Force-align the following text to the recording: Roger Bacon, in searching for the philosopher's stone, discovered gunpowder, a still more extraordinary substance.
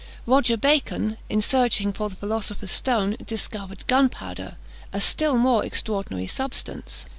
Roger 0.25 0.57
Bacon, 0.57 1.17
in 1.29 1.43
searching 1.43 1.93
for 1.93 2.09
the 2.09 2.15
philosopher's 2.15 2.71
stone, 2.71 3.15
discovered 3.23 3.85
gunpowder, 3.85 4.57
a 4.91 4.99
still 4.99 5.35
more 5.35 5.63
extraordinary 5.63 6.25
substance. 6.25 7.05